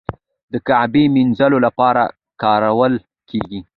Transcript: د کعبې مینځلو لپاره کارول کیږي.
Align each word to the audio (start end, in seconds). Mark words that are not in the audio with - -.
د 0.53 0.53
کعبې 0.67 1.03
مینځلو 1.15 1.57
لپاره 1.65 2.03
کارول 2.41 2.93
کیږي. 3.29 3.59